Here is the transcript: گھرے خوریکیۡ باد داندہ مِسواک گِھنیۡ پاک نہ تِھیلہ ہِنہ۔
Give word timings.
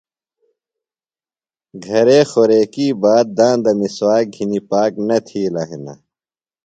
گھرے 1.85 2.19
خوریکیۡ 2.29 2.95
باد 3.01 3.25
داندہ 3.37 3.71
مِسواک 3.79 4.25
گِھنیۡ 4.35 4.65
پاک 4.69 4.91
نہ 5.07 5.17
تِھیلہ 5.25 5.63
ہِنہ۔ 5.69 5.93